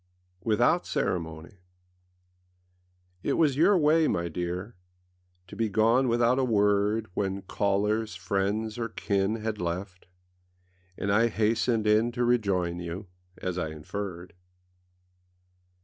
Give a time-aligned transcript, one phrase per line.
[0.43, 1.59] WITHOUT CEREMONY
[3.21, 4.75] IT was your way, my dear,
[5.45, 10.07] To be gone without a word When callers, friends, or kin Had left,
[10.97, 14.33] and I hastened in To rejoin you, as I inferred.